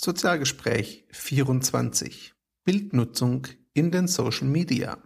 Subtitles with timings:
[0.00, 2.32] Sozialgespräch 24
[2.64, 4.96] Bildnutzung in den Social Media.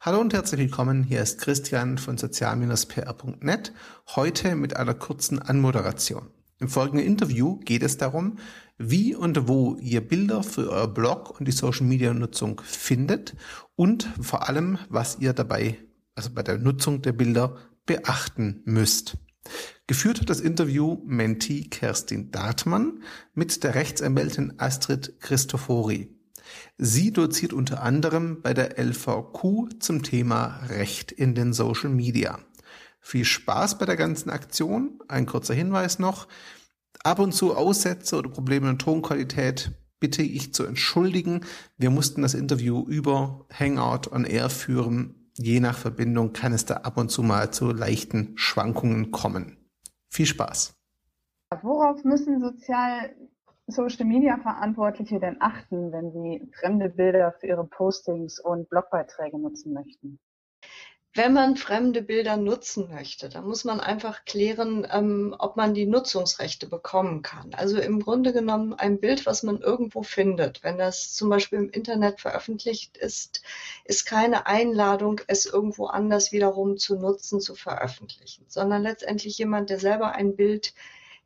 [0.00, 3.72] Hallo und herzlich willkommen, hier ist Christian von sozial-pr.net,
[4.14, 6.30] heute mit einer kurzen Anmoderation.
[6.60, 8.38] Im folgenden Interview geht es darum,
[8.78, 13.36] wie und wo ihr Bilder für euer Blog und die Social Media Nutzung findet
[13.76, 15.78] und vor allem, was ihr dabei,
[16.16, 17.56] also bei der Nutzung der Bilder
[17.86, 19.16] beachten müsst.
[19.86, 23.02] Geführt hat das Interview Menti Kerstin Dartmann
[23.34, 26.14] mit der Rechtsanwältin Astrid Christofori.
[26.76, 32.38] Sie doziert unter anderem bei der LVQ zum Thema Recht in den Social Media.
[33.00, 35.00] Viel Spaß bei der ganzen Aktion.
[35.08, 36.28] Ein kurzer Hinweis noch.
[37.04, 41.44] Ab und zu Aussätze oder Probleme in Tonqualität bitte ich zu entschuldigen.
[41.76, 45.30] Wir mussten das Interview über Hangout on Air führen.
[45.34, 49.56] Je nach Verbindung kann es da ab und zu mal zu leichten Schwankungen kommen.
[50.08, 50.74] Viel Spaß.
[51.62, 53.14] Worauf müssen sozial
[53.68, 59.72] Social Media Verantwortliche denn achten, wenn sie fremde Bilder für ihre Postings und Blogbeiträge nutzen
[59.72, 60.18] möchten?
[61.18, 65.84] Wenn man fremde Bilder nutzen möchte, dann muss man einfach klären, ähm, ob man die
[65.84, 67.54] Nutzungsrechte bekommen kann.
[67.54, 71.70] Also im Grunde genommen ein Bild, was man irgendwo findet, wenn das zum Beispiel im
[71.70, 73.42] Internet veröffentlicht ist,
[73.84, 79.80] ist keine Einladung, es irgendwo anders wiederum zu nutzen, zu veröffentlichen, sondern letztendlich jemand, der
[79.80, 80.72] selber ein Bild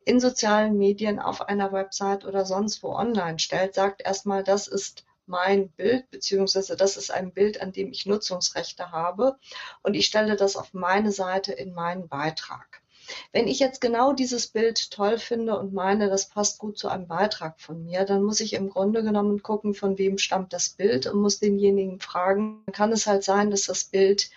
[0.05, 5.05] in sozialen Medien auf einer Website oder sonst wo online stellt, sagt erstmal, das ist
[5.25, 9.37] mein Bild, beziehungsweise das ist ein Bild, an dem ich Nutzungsrechte habe
[9.81, 12.83] und ich stelle das auf meine Seite in meinen Beitrag.
[13.31, 17.07] Wenn ich jetzt genau dieses Bild toll finde und meine, das passt gut zu einem
[17.07, 21.07] Beitrag von mir, dann muss ich im Grunde genommen gucken, von wem stammt das Bild
[21.07, 22.63] und muss denjenigen fragen.
[22.71, 24.29] Kann es halt sein, dass das Bild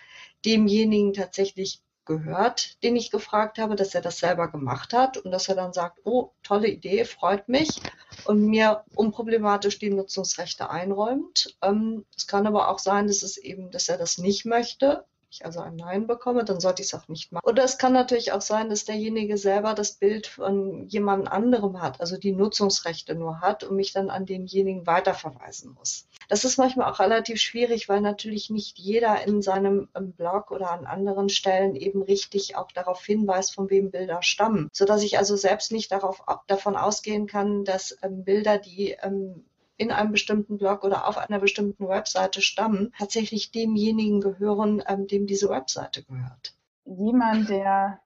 [0.45, 5.47] demjenigen tatsächlich gehört, den ich gefragt habe, dass er das selber gemacht hat und dass
[5.47, 7.81] er dann sagt, oh, tolle Idee, freut mich
[8.25, 11.55] und mir unproblematisch die Nutzungsrechte einräumt.
[11.61, 15.45] Ähm, es kann aber auch sein, dass es eben, dass er das nicht möchte ich
[15.45, 17.45] also ein Nein bekomme, dann sollte ich es auch nicht machen.
[17.45, 21.99] Oder es kann natürlich auch sein, dass derjenige selber das Bild von jemand anderem hat,
[21.99, 26.07] also die Nutzungsrechte nur hat und mich dann an denjenigen weiterverweisen muss.
[26.29, 30.71] Das ist manchmal auch relativ schwierig, weil natürlich nicht jeder in seinem ähm, Blog oder
[30.71, 35.17] an anderen Stellen eben richtig auch darauf hinweist, von wem Bilder stammen, so dass ich
[35.17, 39.45] also selbst nicht darauf, davon ausgehen kann, dass ähm, Bilder, die ähm,
[39.77, 45.27] in einem bestimmten Blog oder auf einer bestimmten Webseite stammen, tatsächlich demjenigen gehören, ähm, dem
[45.27, 46.55] diese Webseite gehört.
[46.85, 47.99] Jemand, der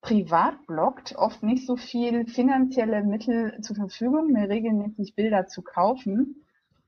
[0.00, 6.46] privat bloggt, oft nicht so viel finanzielle Mittel zur Verfügung, mir regelmäßig Bilder zu kaufen.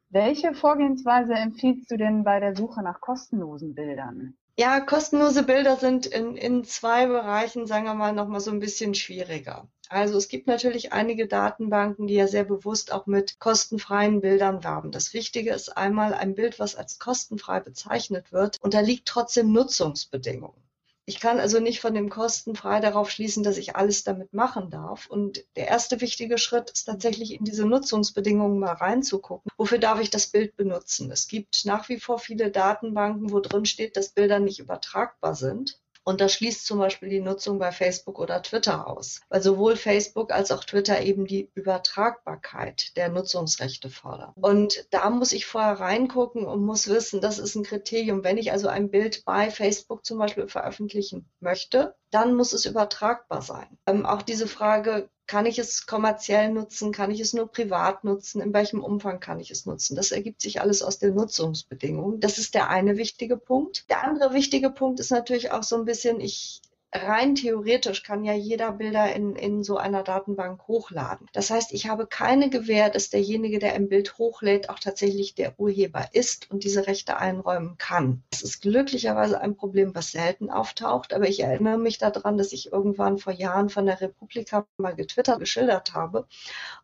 [0.08, 4.34] Welche Vorgehensweise empfiehlst du denn bei der Suche nach kostenlosen Bildern?
[4.58, 8.94] Ja, kostenlose Bilder sind in, in zwei Bereichen, sagen wir mal, nochmal so ein bisschen
[8.94, 9.68] schwieriger.
[9.88, 14.90] Also es gibt natürlich einige Datenbanken, die ja sehr bewusst auch mit kostenfreien Bildern werben.
[14.90, 20.62] Das Wichtige ist einmal ein Bild, was als kostenfrei bezeichnet wird, unterliegt trotzdem Nutzungsbedingungen.
[21.04, 25.06] Ich kann also nicht von dem kostenfrei darauf schließen, dass ich alles damit machen darf.
[25.06, 29.50] Und der erste wichtige Schritt ist tatsächlich in diese Nutzungsbedingungen mal reinzugucken.
[29.56, 31.10] Wofür darf ich das Bild benutzen?
[31.10, 35.81] Es gibt nach wie vor viele Datenbanken, wo drin steht, dass Bilder nicht übertragbar sind.
[36.04, 40.32] Und das schließt zum Beispiel die Nutzung bei Facebook oder Twitter aus, weil sowohl Facebook
[40.32, 44.32] als auch Twitter eben die Übertragbarkeit der Nutzungsrechte fordern.
[44.34, 48.24] Und da muss ich vorher reingucken und muss wissen, das ist ein Kriterium.
[48.24, 53.42] Wenn ich also ein Bild bei Facebook zum Beispiel veröffentlichen möchte, dann muss es übertragbar
[53.42, 53.78] sein.
[53.86, 56.92] Ähm, auch diese Frage, kann ich es kommerziell nutzen?
[56.92, 58.42] Kann ich es nur privat nutzen?
[58.42, 59.96] In welchem Umfang kann ich es nutzen?
[59.96, 62.20] Das ergibt sich alles aus den Nutzungsbedingungen.
[62.20, 63.88] Das ist der eine wichtige Punkt.
[63.88, 66.60] Der andere wichtige Punkt ist natürlich auch so ein bisschen, ich
[66.92, 71.28] rein theoretisch kann ja jeder Bilder in, in so einer Datenbank hochladen.
[71.32, 75.58] Das heißt, ich habe keine Gewähr, dass derjenige, der ein Bild hochlädt, auch tatsächlich der
[75.58, 78.22] Urheber ist und diese Rechte einräumen kann.
[78.30, 82.72] Das ist glücklicherweise ein Problem, was selten auftaucht, aber ich erinnere mich daran, dass ich
[82.72, 86.26] irgendwann vor Jahren von der Republika mal getwittert, geschildert habe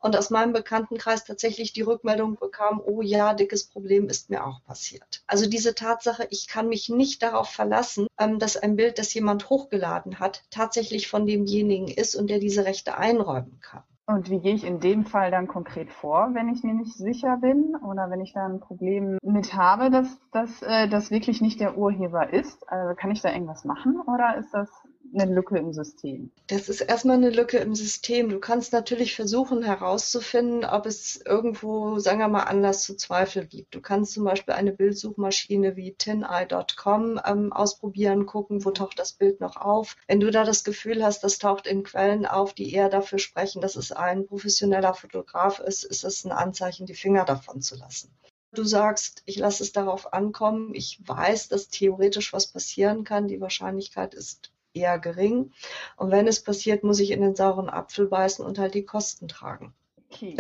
[0.00, 4.62] und aus meinem Bekanntenkreis tatsächlich die Rückmeldung bekam, oh ja, dickes Problem ist mir auch
[4.64, 5.22] passiert.
[5.26, 8.07] Also diese Tatsache, ich kann mich nicht darauf verlassen,
[8.38, 12.98] dass ein Bild, das jemand hochgeladen hat, tatsächlich von demjenigen ist und der diese Rechte
[12.98, 13.82] einräumen kann.
[14.08, 17.36] Und wie gehe ich in dem Fall dann konkret vor, wenn ich mir nicht sicher
[17.36, 21.60] bin oder wenn ich da ein Problem mit habe, dass, dass äh, das wirklich nicht
[21.60, 22.66] der Urheber ist?
[22.70, 24.70] Also kann ich da irgendwas machen oder ist das
[25.14, 26.31] eine Lücke im System?
[26.46, 28.28] Das ist erstmal eine Lücke im System.
[28.28, 33.75] Du kannst natürlich versuchen herauszufinden, ob es irgendwo, sagen wir mal, Anlass zu Zweifel gibt.
[33.75, 39.40] Du kannst zum Beispiel eine Bildsuchmaschine wie tineye.com ähm, ausprobieren, gucken, wo taucht das Bild
[39.40, 39.96] noch auf.
[40.06, 43.61] Wenn du da das Gefühl hast, das taucht in Quellen auf, die eher dafür sprechen,
[43.61, 48.11] dass es ein professioneller Fotograf ist, ist es ein Anzeichen, die Finger davon zu lassen.
[48.54, 50.75] Du sagst, ich lasse es darauf ankommen.
[50.75, 53.28] Ich weiß, dass theoretisch was passieren kann.
[53.28, 55.52] Die Wahrscheinlichkeit ist eher gering.
[55.96, 59.28] Und wenn es passiert, muss ich in den sauren Apfel beißen und halt die Kosten
[59.28, 59.75] tragen.
[60.10, 60.36] Okay.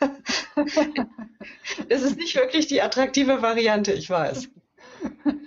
[1.88, 4.48] das ist nicht wirklich die attraktive Variante, ich weiß.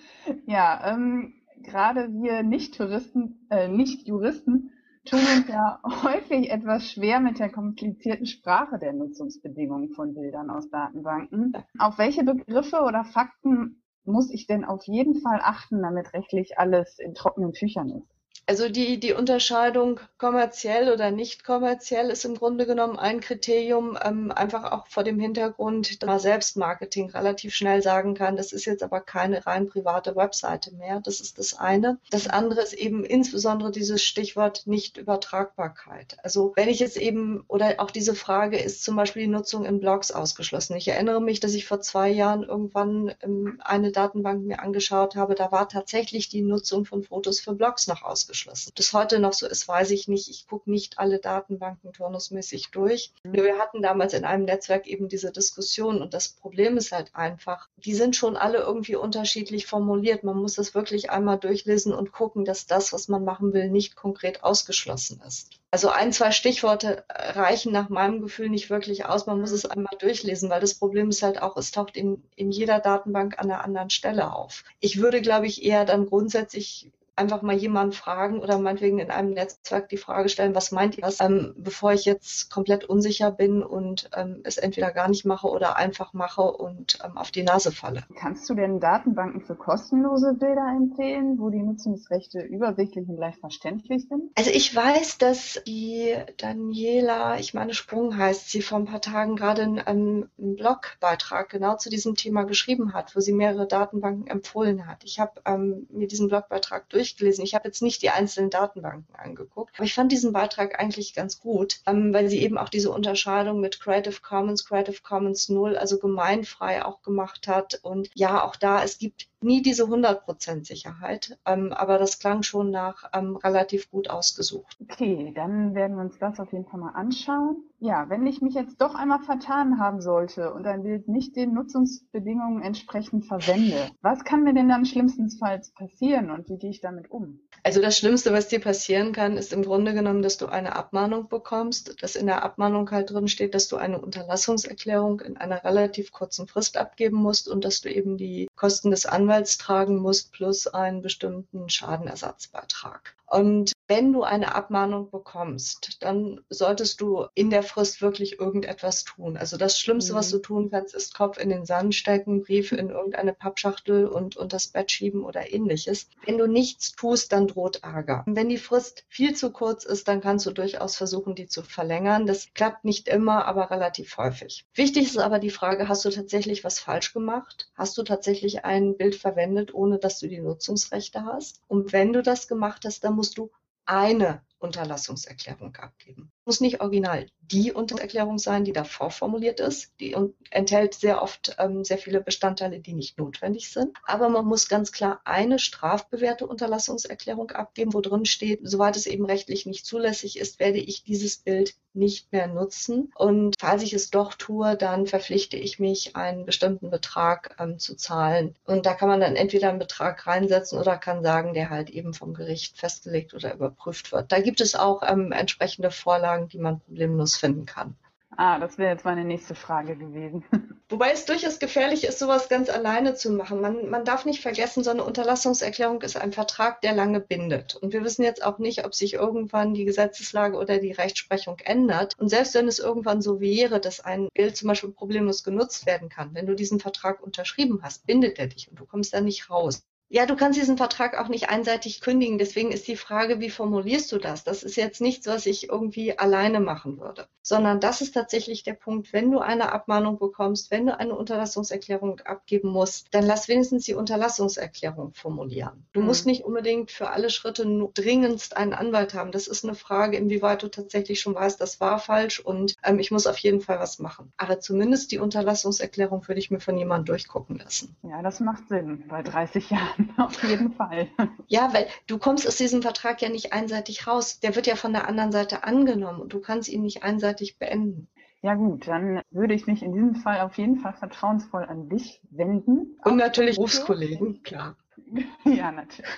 [0.45, 1.33] Ja, ähm,
[1.63, 4.71] gerade wir Nicht-Touristen, äh, Nicht-Juristen
[5.05, 10.69] tun uns ja häufig etwas schwer mit der komplizierten Sprache der Nutzungsbedingungen von Bildern aus
[10.69, 11.53] Datenbanken.
[11.79, 16.99] Auf welche Begriffe oder Fakten muss ich denn auf jeden Fall achten, damit rechtlich alles
[16.99, 18.07] in trockenen Tüchern ist?
[18.47, 24.31] Also die, die Unterscheidung kommerziell oder nicht kommerziell ist im Grunde genommen ein Kriterium, ähm,
[24.31, 28.83] einfach auch vor dem Hintergrund, dass man Selbstmarketing relativ schnell sagen kann, das ist jetzt
[28.83, 30.99] aber keine rein private Webseite mehr.
[31.01, 31.99] Das ist das eine.
[32.09, 36.17] Das andere ist eben insbesondere dieses Stichwort Nichtübertragbarkeit.
[36.23, 39.79] Also wenn ich jetzt eben, oder auch diese Frage, ist zum Beispiel die Nutzung in
[39.79, 40.75] Blogs ausgeschlossen.
[40.75, 45.35] Ich erinnere mich, dass ich vor zwei Jahren irgendwann ähm, eine Datenbank mir angeschaut habe,
[45.35, 48.71] da war tatsächlich die Nutzung von Fotos für Blogs noch ausgeschlossen ausgeschlossen.
[48.75, 50.29] Das heute noch so ist, weiß ich nicht.
[50.29, 53.11] Ich gucke nicht alle Datenbanken turnusmäßig durch.
[53.23, 53.33] Mhm.
[53.33, 57.67] Wir hatten damals in einem Netzwerk eben diese Diskussion und das Problem ist halt einfach,
[57.77, 60.23] die sind schon alle irgendwie unterschiedlich formuliert.
[60.23, 63.95] Man muss das wirklich einmal durchlesen und gucken, dass das, was man machen will, nicht
[63.95, 65.49] konkret ausgeschlossen ist.
[65.73, 69.25] Also ein, zwei Stichworte reichen nach meinem Gefühl nicht wirklich aus.
[69.25, 72.51] Man muss es einmal durchlesen, weil das Problem ist halt auch, es taucht in, in
[72.51, 74.65] jeder Datenbank an einer anderen Stelle auf.
[74.81, 76.91] Ich würde, glaube ich, eher dann grundsätzlich
[77.21, 81.03] einfach mal jemanden fragen oder meinetwegen in einem Netzwerk die Frage stellen, was meint ihr
[81.03, 85.47] das, ähm, bevor ich jetzt komplett unsicher bin und ähm, es entweder gar nicht mache
[85.47, 88.03] oder einfach mache und ähm, auf die Nase falle.
[88.15, 94.07] Kannst du denn Datenbanken für kostenlose Bilder empfehlen, wo die Nutzungsrechte übersichtlich und leicht verständlich
[94.07, 94.31] sind?
[94.35, 99.35] Also ich weiß, dass die Daniela, ich meine Sprung heißt sie, vor ein paar Tagen
[99.35, 104.88] gerade einen, einen Blogbeitrag genau zu diesem Thema geschrieben hat, wo sie mehrere Datenbanken empfohlen
[104.88, 105.03] hat.
[105.03, 107.43] Ich habe ähm, mir diesen Blogbeitrag durch durchgelesen.
[107.43, 111.39] Ich habe jetzt nicht die einzelnen Datenbanken angeguckt, aber ich fand diesen Beitrag eigentlich ganz
[111.39, 115.99] gut, ähm, weil sie eben auch diese Unterscheidung mit Creative Commons, Creative Commons Null, also
[115.99, 117.79] gemeinfrei auch gemacht hat.
[117.83, 122.71] Und ja, auch da, es gibt nie diese 100% Sicherheit, ähm, aber das klang schon
[122.71, 124.77] nach ähm, relativ gut ausgesucht.
[124.81, 127.57] Okay, dann werden wir uns das auf jeden Fall mal anschauen.
[127.79, 131.55] Ja, wenn ich mich jetzt doch einmal vertan haben sollte und ein Bild nicht den
[131.55, 137.09] Nutzungsbedingungen entsprechend verwende, was kann mir denn dann schlimmstenfalls passieren und wie gehe ich damit
[137.09, 137.39] um?
[137.63, 141.27] Also das Schlimmste, was dir passieren kann, ist im Grunde genommen, dass du eine Abmahnung
[141.27, 146.11] bekommst, dass in der Abmahnung halt drin steht, dass du eine Unterlassungserklärung in einer relativ
[146.11, 150.67] kurzen Frist abgeben musst und dass du eben die Kosten des Anwalts tragen musst plus
[150.67, 153.15] einen bestimmten Schadenersatzbeitrag.
[153.31, 159.37] Und wenn du eine Abmahnung bekommst, dann solltest du in der Frist wirklich irgendetwas tun.
[159.37, 160.17] Also das Schlimmste, mhm.
[160.17, 164.35] was du tun kannst, ist Kopf in den Sand stecken, Briefe in irgendeine Pappschachtel und
[164.35, 166.09] unter das Bett schieben oder ähnliches.
[166.25, 168.25] Wenn du nichts tust, dann droht Ärger.
[168.27, 172.25] wenn die Frist viel zu kurz ist, dann kannst du durchaus versuchen, die zu verlängern.
[172.25, 174.65] Das klappt nicht immer, aber relativ häufig.
[174.73, 177.71] Wichtig ist aber die Frage, hast du tatsächlich was falsch gemacht?
[177.75, 181.61] Hast du tatsächlich ein Bild verwendet, ohne dass du die Nutzungsrechte hast?
[181.69, 183.51] Und wenn du das gemacht hast, dann musst du
[183.85, 186.32] eine Unterlassungserklärung abgeben.
[186.46, 189.91] Muss nicht original die Untererklärung sein, die davor formuliert ist.
[190.00, 190.15] Die
[190.50, 193.98] enthält sehr oft ähm, sehr viele Bestandteile, die nicht notwendig sind.
[194.06, 199.25] Aber man muss ganz klar eine strafbewährte Unterlassungserklärung abgeben, wo drin steht, soweit es eben
[199.25, 203.12] rechtlich nicht zulässig ist, werde ich dieses Bild nicht mehr nutzen.
[203.15, 207.96] Und falls ich es doch tue, dann verpflichte ich mich, einen bestimmten Betrag ähm, zu
[207.96, 208.56] zahlen.
[208.65, 212.13] Und da kann man dann entweder einen Betrag reinsetzen oder kann sagen, der halt eben
[212.13, 214.32] vom Gericht festgelegt oder überprüft wird.
[214.32, 217.96] Da gibt es auch ähm, entsprechende Vorlagen, die man problemlos finden kann.
[218.38, 220.43] Ah, das wäre jetzt meine nächste Frage gewesen.
[220.89, 223.62] Wobei es durchaus gefährlich ist, sowas ganz alleine zu machen.
[223.62, 227.75] Man, man darf nicht vergessen, so eine Unterlassungserklärung ist ein Vertrag, der lange bindet.
[227.75, 232.17] Und wir wissen jetzt auch nicht, ob sich irgendwann die Gesetzeslage oder die Rechtsprechung ändert.
[232.20, 236.10] Und selbst wenn es irgendwann so wäre, dass ein Bild zum Beispiel problemlos genutzt werden
[236.10, 239.50] kann, wenn du diesen Vertrag unterschrieben hast, bindet er dich und du kommst da nicht
[239.50, 239.84] raus.
[240.13, 242.38] Ja, du kannst diesen Vertrag auch nicht einseitig kündigen.
[242.38, 244.44] Deswegen ist die Frage, wie formulierst du das?
[244.44, 248.74] Das ist jetzt nichts, was ich irgendwie alleine machen würde, sondern das ist tatsächlich der
[248.74, 253.86] Punkt, wenn du eine Abmahnung bekommst, wenn du eine Unterlassungserklärung abgeben musst, dann lass wenigstens
[253.86, 255.86] die Unterlassungserklärung formulieren.
[255.94, 256.08] Du mhm.
[256.08, 259.32] musst nicht unbedingt für alle Schritte dringendst einen Anwalt haben.
[259.32, 263.12] Das ist eine Frage, inwieweit du tatsächlich schon weißt, das war falsch und ähm, ich
[263.12, 264.34] muss auf jeden Fall was machen.
[264.36, 267.96] Aber zumindest die Unterlassungserklärung würde ich mir von jemandem durchgucken lassen.
[268.03, 270.00] Ja, das macht Sinn bei 30 Jahren.
[270.17, 271.08] Auf jeden Fall.
[271.48, 274.39] Ja, weil du kommst aus diesem Vertrag ja nicht einseitig raus.
[274.39, 278.08] Der wird ja von der anderen Seite angenommen und du kannst ihn nicht einseitig beenden.
[278.41, 282.22] Ja gut, dann würde ich mich in diesem Fall auf jeden Fall vertrauensvoll an dich
[282.31, 282.98] wenden.
[283.03, 284.77] Und natürlich Berufskollegen, klar.
[285.46, 286.10] ja, natürlich.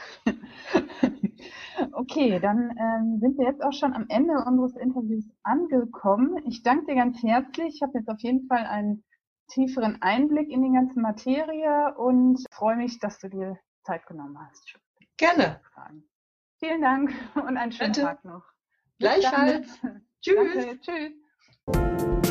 [1.91, 6.37] Okay, dann ähm, sind wir jetzt auch schon am Ende unseres Interviews angekommen.
[6.45, 7.75] Ich danke dir ganz herzlich.
[7.75, 9.03] Ich habe jetzt auf jeden Fall einen
[9.47, 14.73] tieferen Einblick in die ganze Materie und freue mich, dass du dir Zeit genommen hast.
[15.17, 15.61] Gerne.
[16.59, 18.01] Vielen Dank und einen schönen Bitte.
[18.01, 18.43] Tag noch.
[18.99, 19.79] Gleichfalls.
[20.21, 20.35] Tschüss.
[20.35, 20.79] Danke.
[20.79, 22.22] Tschüss.